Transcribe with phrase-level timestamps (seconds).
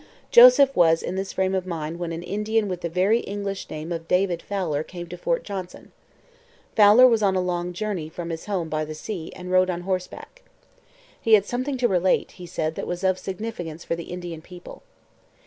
[0.31, 3.91] Joseph was in this frame of mind when an Indian with the very English name
[3.91, 5.91] of David Fowler came to Fort Johnson.
[6.75, 9.81] Fowler was on a long journey from his home by the sea and rode on
[9.81, 10.41] horseback.
[11.21, 14.81] He had something to relate, he said, that was of significance for the Indian people.